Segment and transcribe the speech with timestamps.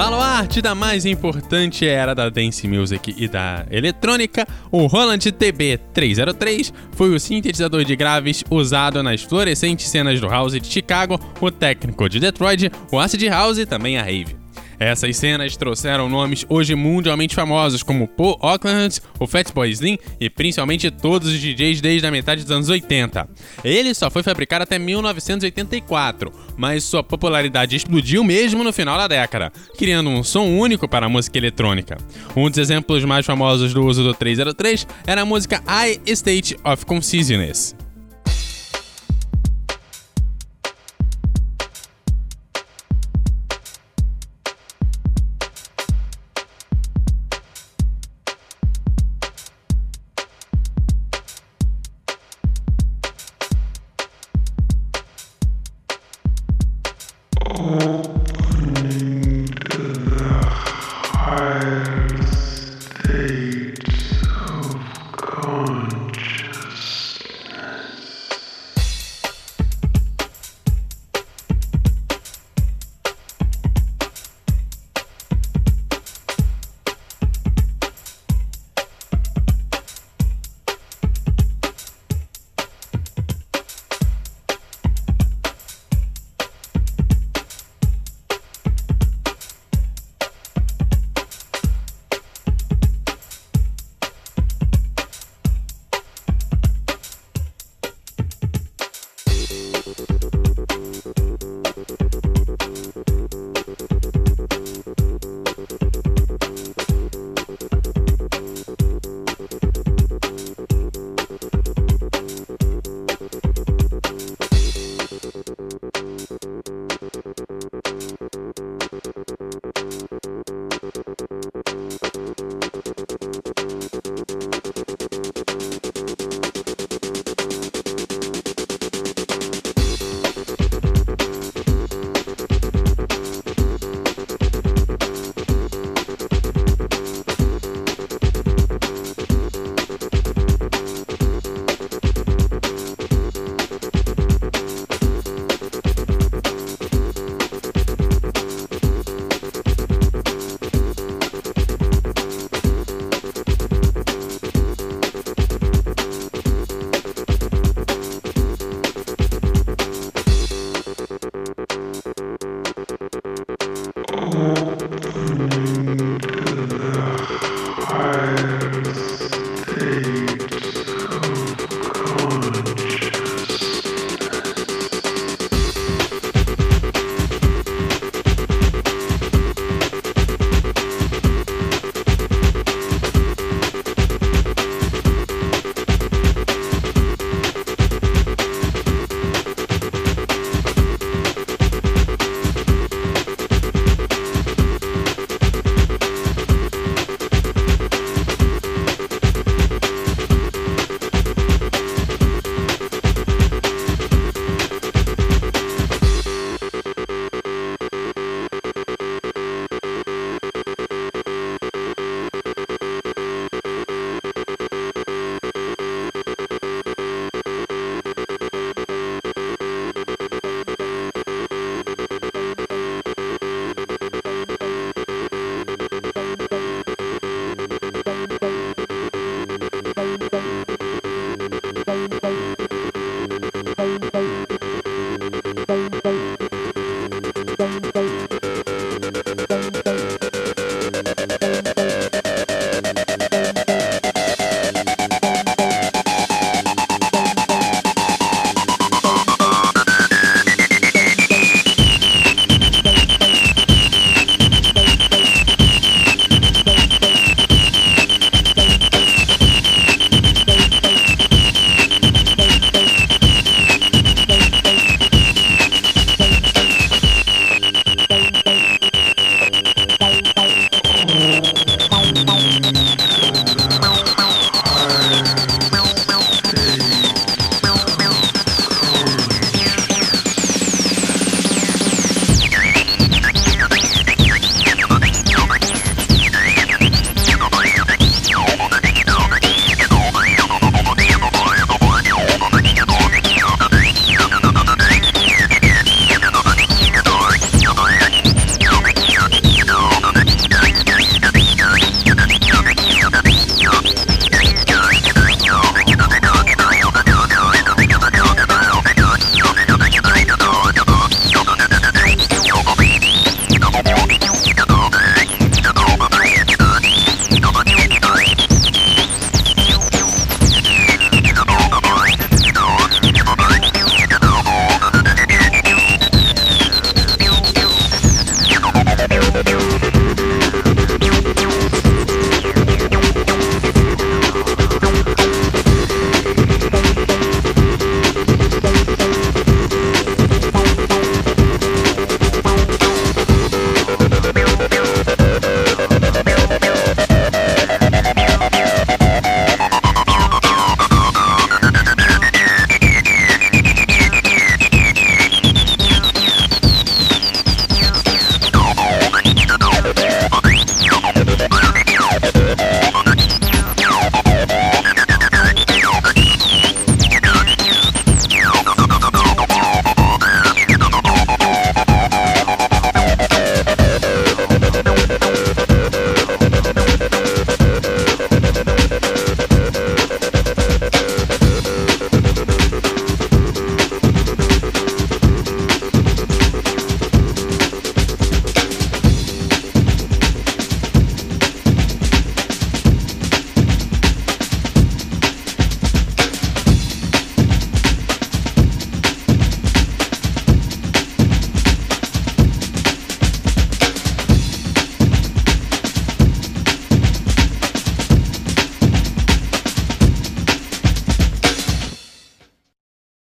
[0.00, 7.14] Baluarte da mais importante era da dance music e da eletrônica, o Roland TB303 foi
[7.14, 12.18] o sintetizador de graves usado nas florescentes cenas do house de Chicago, o técnico de
[12.18, 14.39] Detroit, o acid house e também a rave.
[14.80, 20.90] Essas cenas trouxeram nomes hoje mundialmente famosos como Paul Oakland, o Fatboy Slim e principalmente
[20.90, 23.28] todos os DJs desde a metade dos anos 80.
[23.62, 29.52] Ele só foi fabricado até 1984, mas sua popularidade explodiu mesmo no final da década,
[29.76, 31.98] criando um som único para a música eletrônica.
[32.34, 36.86] Um dos exemplos mais famosos do uso do 303 era a música I State of
[36.86, 37.76] Consciousness.